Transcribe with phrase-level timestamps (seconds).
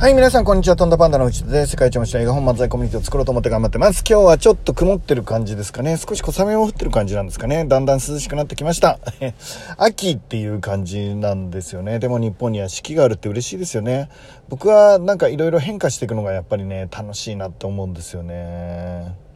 [0.00, 0.76] はい、皆さん、こんにちは。
[0.76, 4.02] とんだパンダのうちで世界一面白い映画本漫才コミュニティを作ろうと思って頑張ってます。
[4.08, 5.98] 今日はちょっと曇ってる感じですかね。
[5.98, 7.66] 少し小雨も降ってる感じなんですかね。
[7.66, 8.98] だんだん涼しくなってきました。
[9.76, 11.98] 秋っていう感じなんですよね。
[11.98, 14.08] でも日本には四季があるって嬉しいですよね。
[14.48, 19.29] 僕はなんか色々変化していくのがやっぱりね、楽しいなって思うんですよね。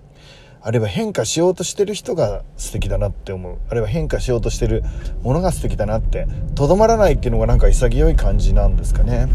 [0.66, 3.58] あるいは変化しようとしてる人が素敵だなって思う。
[3.68, 4.82] あるいは変化しようとしてる
[5.22, 6.26] ものが素敵だなって。
[6.54, 9.28] とどまらないっていうのがなんか潔い感じなんですかね。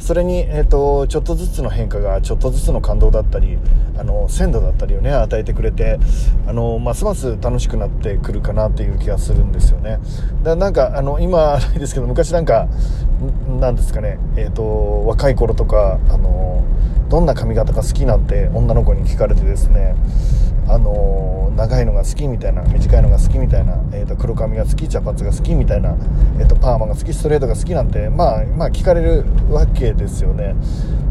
[0.00, 3.58] それに、えーと、ちょっとずつの変化がちょっとずつの感動だったり
[3.96, 6.00] あの鮮度だったりをね与えてくれて
[6.48, 10.00] あのますます楽しくなってくるかなっていう気がするんですよね。
[10.42, 12.66] だなんかあの今ないですけど昔なんか
[13.60, 14.18] なんですかね。
[14.36, 16.64] えっ、ー、と若い頃とかあの
[17.08, 19.94] どんな髪型が好きなんて女の子に聞かれてですね
[20.68, 25.96] あの長いのが好きみたいな短いのが好きみたいな、えーと、黒髪が好き茶髪が好きみたいな、
[26.38, 30.54] えーと、パーマが好きストレートが好きなんて、まあ、まあ聞かれるわけですよね。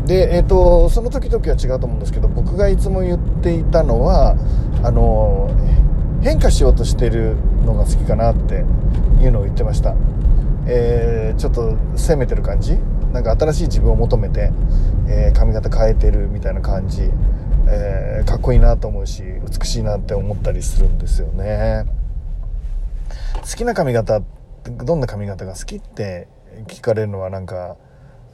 [0.06, 4.36] で、えーと、その時々は違うと思うんですけど僕がいつも言っていたのは
[4.84, 5.52] あの
[6.22, 8.66] 変化しようとしてるのが好きかなって
[9.22, 9.96] いうのを言ってました、
[10.66, 12.78] えー、ちょっと攻めてる感じ？
[13.14, 14.52] なんか新しい自分を求めて、
[15.08, 17.12] えー、髪型変えてるみたいな感じ。
[17.74, 21.86] えー、かっこいいなと思うし美しいなって思ったりするんですよね。
[23.36, 24.22] 好きな髪型
[24.86, 26.28] どんな髪型が好きって
[26.68, 27.78] 聞かれるのはなんか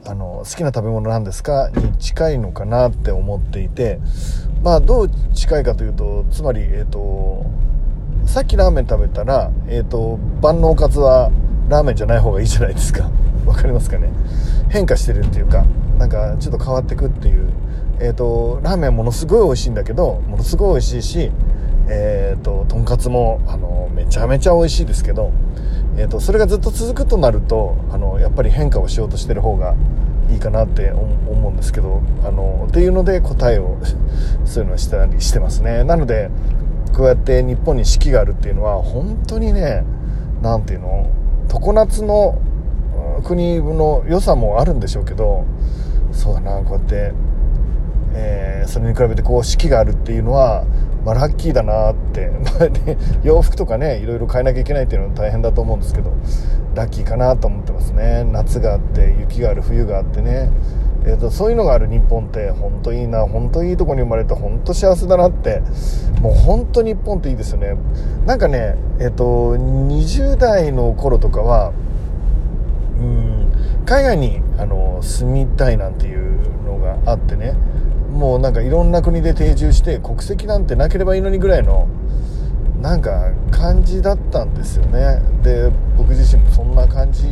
[0.04, 1.70] あの好きな食べ物なんですか？
[1.70, 4.00] に近いのかなって思っていて
[4.62, 7.46] まあどう近いかというとつまりえっ、ー、と
[8.26, 11.30] さっきラーメン食べたら、えーと、万能おかずは
[11.70, 13.10] ラーメンじゃない方がいいじゃないですか。
[13.46, 14.10] 分かりますかね？
[14.68, 15.64] 変化してるっていうか
[15.98, 17.50] なんかちょっと変わってくっていう
[18.00, 21.32] えーと、ラーメンものすごい美味しいんだけどものすごい美味しいし、
[21.88, 25.32] えーと、とんかつもあのめちゃめちゃ美味しいですけど、
[25.96, 29.74] えーと、それがずっと続くとなるとあのやっぱり変化をしようとしてる方が
[30.30, 33.78] いいかなって思うんですけどあのっていうので答えを
[34.44, 35.84] そういうのをしたりしてますね。
[35.84, 36.30] なので
[36.94, 39.84] こうやって日本に四季があるっていうのは本当にね
[40.42, 41.10] 何ていうの
[41.48, 42.38] 常夏の
[43.24, 45.44] 国の良さもあるんでしょうけど
[46.12, 47.12] そうだなこうやって
[48.14, 50.64] えー、それに比べてこう四季があるっていうのは、
[51.04, 56.12] まあ、ラッキーだなって、 まあね、洋服とかねいろいろ変えなきゃいけないっていうのは大変だと思うんですけど
[56.74, 58.24] ラッキーかなと思ってますね。
[58.30, 60.50] 夏があって雪がある冬があってね、
[61.04, 65.62] えーと、そういうのがある日本って本当いいな本当いいとこに生まれて本当幸せだなって。
[66.20, 67.76] もう本当日本っていいですよね。
[68.26, 71.72] なんかねえっ、ー、と20代の頃とかは
[73.00, 73.52] うん
[73.86, 77.54] 海外にあの住みたいなんていうのがあってね。
[78.18, 81.86] もうなんかいろんな国で定住して国籍なんてなければいいのにぐらいの
[82.82, 85.22] なんか感じだったんですよね。
[85.44, 87.28] で僕自身もそんな感じ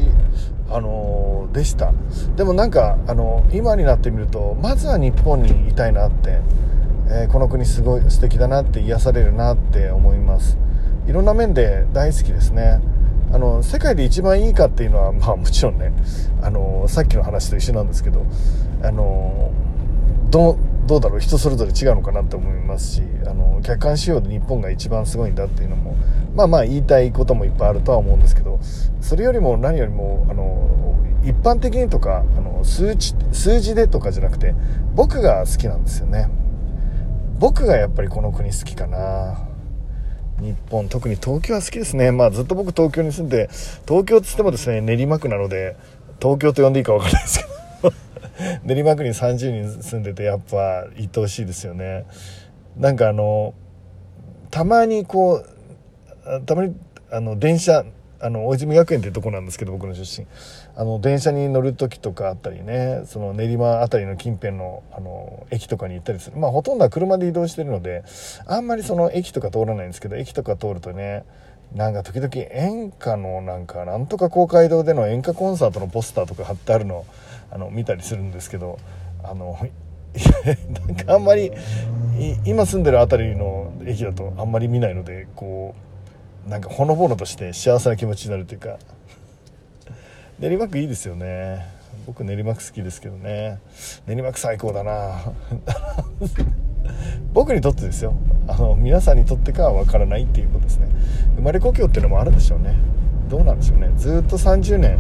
[0.71, 1.93] あのでした。
[2.37, 6.39] でもなんかあの今になってみるとまずは日本にいたいなって、
[7.09, 10.57] えー、この国すごい素敵だなって癒されるなって思います。
[11.09, 12.81] いろんな面で大好きですね。
[13.33, 15.93] あの世界で一番いいかっていうのはまあもちろんね
[16.43, 18.25] あのさっきの話と一緒なんですけど
[18.85, 19.51] あの
[20.31, 25.97] どどうだろう人それぞれ違うのかなって思いますしあの客観仕様で日本が一番すごいんだっていうのも
[26.35, 28.61] まあまあ言いたいこともいっぱいあるとは思うんですけど
[29.01, 34.55] それよりも何よりもあの一般的にとかあの数値数字でとかじゃなくて
[34.95, 36.29] 僕が好きなんですよね。
[37.39, 39.47] 僕がやっぱりこの国好きかな。
[40.41, 42.13] 日本特に東京は好きですね。
[42.13, 43.49] まあずっと僕東京に住んで
[43.89, 45.77] 東京っつってもですね練馬区なので
[46.21, 47.56] 東京と呼んでいいか分かんないですけど。
[48.65, 52.07] 練馬区に30人住んでてやっぱ愛おしいですよね。
[52.77, 53.55] なんかあの
[54.51, 55.45] たまにこ
[56.27, 56.75] うたまに
[57.11, 57.85] あの電車
[58.21, 60.27] あの大泉学園っていうとこなんですけど僕の出身。
[60.75, 66.37] あの電車に乗る時とかあったりねその練馬辺りの近辺のあの駅とかに行ったりする。
[66.37, 68.05] まあほとんどは車で移動してるので
[68.47, 71.25] あんまりその駅とか通らないんですけど駅とか通るとね
[71.75, 77.05] なんか時々演歌のなんかなんとか公会堂での演歌コンサートのポスターとか貼ってあるの
[77.51, 78.79] あの見たりするんですけど
[79.23, 79.59] あの
[80.87, 81.53] なんかあんまり
[82.45, 85.75] 今住んでる辺りの駅だとあんまり見ないのでこ
[86.47, 88.79] うなんかほのぼのとして幸せな気持ちになるというか。
[90.39, 91.67] 練馬区いいですよね。
[92.07, 93.59] 僕練馬区好きですけどね。
[94.07, 95.33] 練馬区最高だな。
[97.33, 98.15] 僕にとってですよ。
[98.47, 100.89] あの皆さんにとってかは分からないっていうことですね。
[101.37, 102.75] 生まれ故郷っていうのもあるでしょうね。
[103.31, 103.91] どうなんでしょうね。
[103.97, 104.99] ずっと30年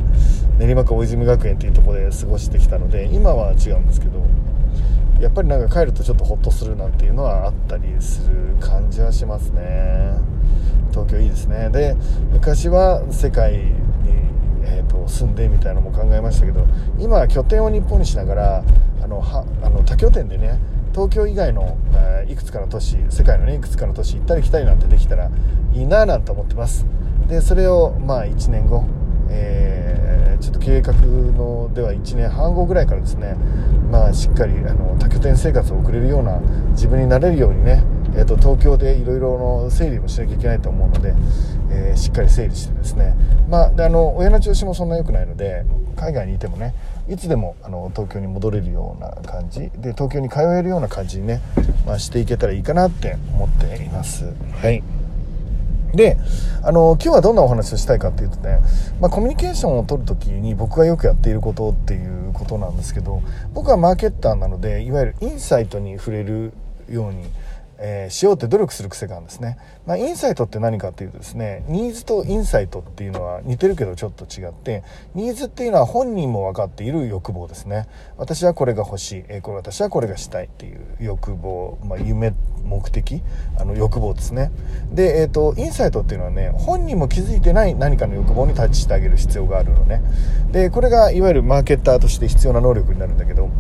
[0.59, 4.25] 練馬区大泉学園っていうところで過ごしてきたので今は違うんですけど
[5.21, 10.37] やっぱりなんか帰るとちょっとホッとするなんていうのはあったりする感じはしますね。
[10.91, 11.71] 東京いいですね。
[11.71, 11.97] で
[12.33, 13.73] 昔は世界に、
[14.63, 16.67] えーと、住んでみたいなのも考えましたけど
[16.99, 18.65] 今は拠点を日本にしながら
[19.03, 20.59] あのはあの多拠点でね
[20.93, 25.31] 東京以外の、えー、いくつかの都市世界のねいくつかの都市行ったり来たりなんてできたら
[25.75, 26.87] いいななんて思ってます。
[27.29, 28.85] でそれをまあ1年後、
[29.29, 29.66] えー、
[30.39, 33.37] ちょっと計画のでは1年半後ぐらいからですね
[33.91, 36.41] まあしっかりあの多拠点生活を送れるような
[36.71, 37.85] 自分になれるようにね
[38.17, 41.15] えーと、東京でいろいろの整理もしなきゃいけないと思うので、
[41.71, 43.15] えー、しっかり整理してですね、
[43.51, 45.65] まあ、であの親の調子もそんな良くないので
[45.97, 46.75] 海外にいてもね
[47.09, 51.43] いつでもあの東京に戻れるような感じで東京に通えるような感じにね、
[51.87, 54.33] まあ、していけたらいいかなって思っています。
[54.63, 54.96] はい
[55.95, 56.17] で
[56.63, 58.61] あの今日はどんなお話をしたいかっていうとね、
[59.01, 63.23] まあ、コミュニケーションを取る時に僕がよくやっていることっていうことなんですけど
[63.55, 66.53] 僕はマーケッターなのでいわゆるインサイトに触れる
[66.89, 67.25] ように
[67.79, 74.83] えー、しようって努力する癖があるんですね、まあ、インサイトって何かっていうとですねニーズとインサイトっていうのは似てるけどちょっと違って
[75.15, 77.87] ニーズっていうのは本人も分かっている欲望ですね。
[78.17, 82.33] 私はこれが欲しい、えー、これ私はこれがしたいっていう欲望、まあ、夢
[82.65, 83.23] 目的
[83.59, 84.51] あの欲望ですね。
[84.91, 90.03] で、えーと、インサイトっていうのはね本人も気づいてない何かの欲望にタッチしてあげる必要があるのね。
[90.53, 93.51] でこれがいわゆるマーケッターとして必要な能力になるんだけど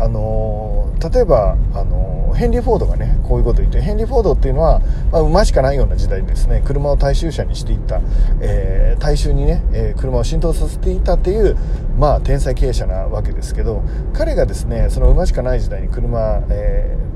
[0.00, 4.80] あの、例えば、あの、ヘンリー・フォードがねこういうこと言ってヘンリー・フォードっていうのは、
[5.12, 6.62] まあ、馬しかないような時代にですね。
[6.64, 8.00] 車を大衆車にしていった、
[8.40, 11.56] えー、大衆にね、えー、車を浸透させていたっていう、
[11.98, 13.82] まあ、天才経営者なわけですけど
[14.12, 17.09] 彼がですねその馬しかない時代に車、えー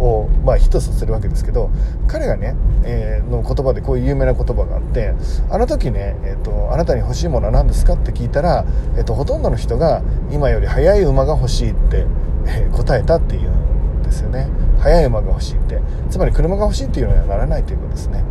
[0.00, 1.70] を、まあ、ヒットさせるわけですけど
[2.08, 5.14] 彼がね、えー、の言葉でこういう有名な言葉があって
[5.50, 8.64] あの時ね、えーと「あなたに欲しいものは何ですか?」って聞いたら、
[8.96, 12.06] えーと、ほとんどの人が今より速い馬が欲しいって、
[12.46, 14.48] えー、答えたっていうんですよね
[14.78, 18.24] 速い馬が欲しいってつまり車が欲しいっていうのにはならないということですね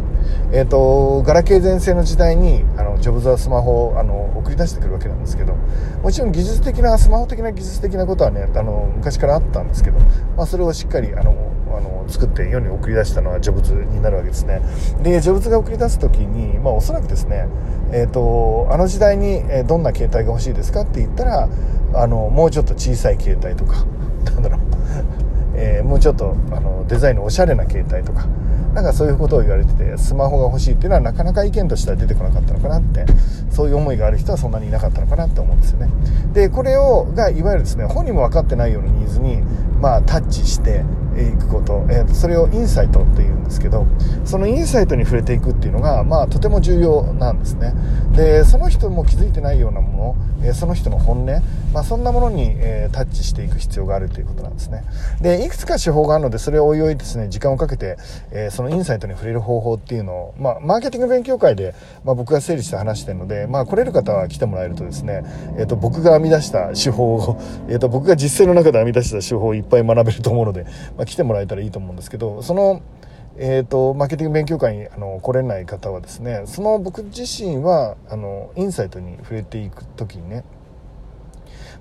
[0.52, 5.56] えーと、ガラケー全盛の時代にあのジョブズはスマホをあの送り出してくるわけなんですけど
[6.02, 10.00] もちろん技術的なスマホ的な技術的なことはねあの昔からあったんですけど、
[10.36, 14.62] まあ、それをしっかりあのあの作って世に送り出したのはジョブズになるわけですね。
[15.04, 17.48] でジョブズが送り出す時に、まあ、おそらくですね、
[17.92, 21.48] えーと、あの時代にどんな携帯が欲しいですかって言ったら
[21.94, 23.86] あのもうちょっと小さい携帯とか
[24.26, 24.60] なんだろう
[25.62, 28.28] えー、もうちょっとあのデザインのおしゃれな携帯とか
[28.74, 33.06] なんかそういうことを言われててスマホが欲しいっていうのはなかなか意見としては出てこなかったのかなって
[33.50, 35.90] そういう思いがある人はそんなにいなかったのかなって思うんですよね。
[36.34, 39.42] でこれをがいわゆるですね本人も分かってないようなニーズに
[39.82, 40.84] まあタッチして
[41.28, 43.86] いくこと、えー、それをインサイトっていうんですけど
[44.26, 47.74] そのインサイトに触れていくっていうのが、まあ、とても重要なんですね。
[48.16, 51.42] でその人も気づいてないようなもの、えー、その人の本音、
[51.74, 54.84] まあ、そんなものに、えー、タッチしていく必要があるということなんですね。
[55.22, 57.98] でいくつか手法があるのでそれをおいおいですね時間をかけて、
[58.32, 61.74] えそのインサイトに触れる方法っていうのを、まあ、マーケティング勉強会で、
[62.04, 65.24] まあ、僕が整理して話してるので、まあ、来れる方は来てもらえるとですね、
[65.58, 70.64] えーと、僕が編み出した手法を、えーと、僕が実践の中で編み出した手法をいっぱい学べると思うので、
[70.98, 72.82] まあ、来てもらえたらいいと思うんですけどその
[73.42, 80.44] えーと、マーケティング勉強会にあの来れない方はですねその僕自身はあのインサイトに触れていく時にね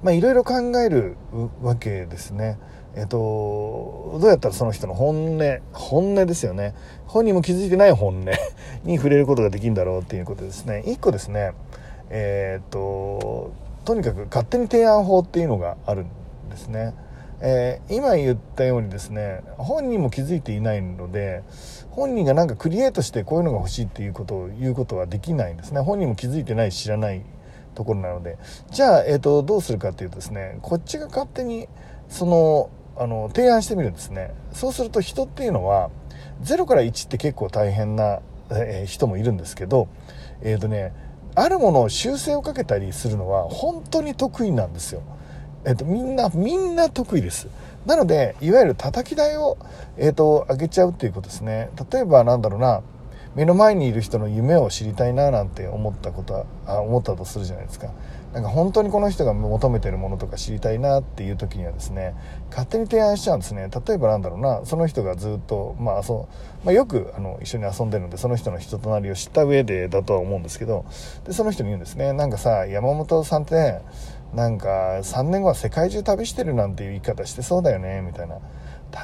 [0.02, 1.16] まあいろいろ考える
[1.60, 2.58] わけですね。
[2.94, 6.74] えっ、と、どうやったらその人の本音、本音ですよね。
[7.06, 8.24] 本人も気づいてない本音
[8.84, 10.82] に触れることができるんだろうっていうことですね。
[10.86, 11.52] 一個ですね、
[12.10, 13.50] えっ、と、
[13.84, 16.08] とにかく勝手に提案法っていうのがあるん
[16.50, 16.94] ですね。
[17.40, 21.44] えー、今言ったようにですね本人も気づいていないので
[21.90, 25.80] 本人がなんかクリエイトしてこういうのが欲しいっていうことを言うことはできないんですね。
[25.80, 27.22] 本人も気づいてない知らない
[27.74, 28.38] ところなので。
[28.70, 31.68] じゃあ、えーと、どうするかっていうとですねこっちが勝手に
[32.08, 34.32] そのあの提案してみるんですね。
[34.52, 35.90] そうすると人っていうのは
[36.42, 38.20] 0から1って結構大変な、
[38.50, 39.88] えー、人もいるんですけど
[40.42, 40.92] えっ、ー、とね
[41.34, 45.02] あるものを修正をかけたりするのは本当に得意なんですよ。
[45.64, 47.48] えっと、みんな、みんな得意です。
[47.86, 49.58] なので、いわゆる叩き台を、
[49.96, 51.70] えっと、上げちゃうっていうことですね。
[51.92, 52.82] 例えば、なんだろうな、
[53.38, 57.92] 目の前にいる人の夢を知りたいななんて思ったことはあ思ったとするじゃないですか。
[58.32, 62.14] なんか本当にこの人が求めてるものとか知りたいなっていう時にはですね
[62.50, 63.70] 勝手に提案しちゃうんですね。
[63.86, 64.62] 例えばなんだろうな。
[64.64, 66.28] その人がずっとまあそ
[66.62, 70.84] う、まあ、よくあの一緒に遊んでるのでその人の人となりを知った上でだとは思うんですけど
[71.24, 72.12] でその人に言うんですね。
[72.12, 73.80] なんかさ山本さんって
[74.34, 78.38] なんか3年後は世界中旅してるなんていう言い方してそうだよねみたいな。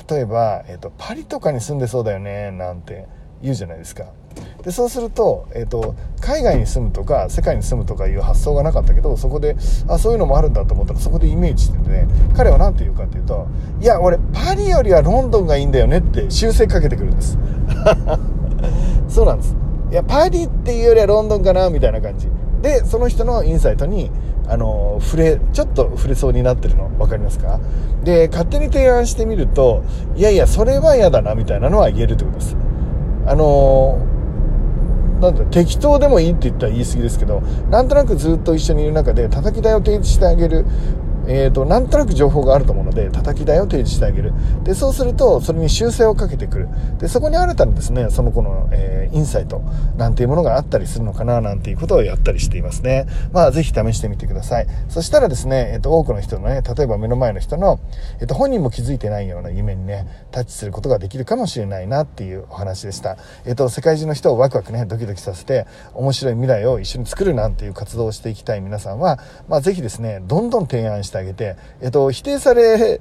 [0.08, 3.06] 例えば、えーと、パリとかに住んでそうだよねなんて
[3.42, 4.06] 言うじゃないですか。
[4.62, 13.46] でそうすると,、えーと、海外に住むとか世界に住むとかいう発想がなかったけどそこであそういうのもあるんだと思ったらそこでイメージしてね彼は何て言うかっていうと
[13.80, 17.38] いや俺パリよりはロンドンがいいんだよねって修正かけてくるんです。
[19.08, 19.54] そうなんです。
[19.90, 22.28] いやパリっていうよりはロンドンかなみたいな感じ。
[22.62, 24.10] でその人のインサイトに
[24.46, 27.60] あの触れちょっと触れそうになってるの分かりますか？
[28.02, 29.82] で勝手に提案してみると
[30.16, 32.56] いやいやそれは嫌だなみたいなのは言えるってことです。
[33.26, 33.98] あの
[35.20, 40.66] なんだ適当でもいいって言ったら言い過ぎですけどなんとなくずっと一緒にいる中で叩き台を提示してあげる
[41.26, 44.32] えーと、なんとなく情報があると思うので叩き台を提示してあげる。
[44.64, 46.68] でそうするとそれに修正をかけてくる。
[46.98, 49.62] でそこに新たにですねその子の、えー、インサイト
[49.96, 53.06] なんていうものがあったりするのかななんていうことをやったりしていますね。
[53.32, 54.66] まあぜひ試してみてください。
[54.88, 57.80] そしたらですね、えーと、多くの人のね例えば目の前の人の、
[58.20, 73.00] えーと、本人も気づいてないような夢にねタッチすることができるかもしれないなっていうお話でした、えー、と世界中の人をワクワクねドキドキさせて面白い未来を一緒に作るなんていう活動をしていきたい皆さんは、まあ、ぜひですねどんどん提案しててあげて、えっと、否定され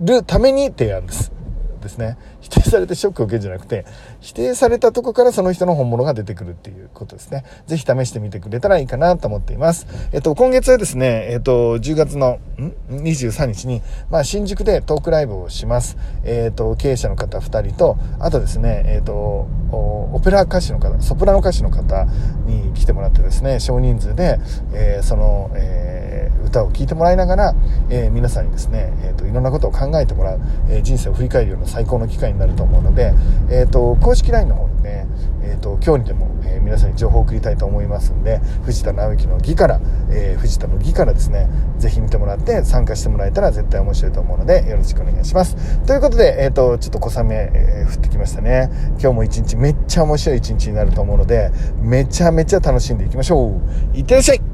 [0.00, 1.32] るために提案です。
[1.80, 2.16] ですね。
[2.40, 3.84] 否定されてショックを受けるんじゃなくて、
[4.20, 7.44] 否定されたとこからその人の本物が出てくるっていうことですね。
[7.66, 9.86] ぜひ試してみてくれたらいいかなと思っています。
[10.12, 15.96] えっと、今月はですね、えっと、10月の、ん ?23 日に、まあ、新宿でトークライブをします。
[16.24, 22.06] えっと、経営者の方2人と、あとですね、えっと、オペラ歌手の方、ソプラノ歌手の方
[22.46, 24.38] に来てもらってですね、少人数で、
[24.72, 26.10] えー、その、えー
[26.50, 27.54] 歌を聴いてもらいながら、
[27.88, 33.14] えー、皆さんにですね、えーと、いろんなことを考えてもらう、えー、人生を振り返るような最高の機会になると思うので、
[33.48, 35.06] えーと、公式 LINE の方にね、
[35.42, 41.48] えーと、今日にでも、えー、皆さんに情報を送りたいと思いますんで藤田直之の儀から、え藤田の儀からですね
[41.78, 45.80] ぜひ見てもらって参加してもらえたら絶対面白いと思うのでよろしくお願いします。
[45.86, 48.70] ということで、えー、とちょっと小雨、え降ってきましたね。
[49.00, 51.50] 今日も一日めっちゃ面白い一日になると思うので
[51.80, 53.60] めちゃめちゃ楽しんでいきましょ
[53.94, 53.96] う。
[53.96, 54.49] いってらっしゃい！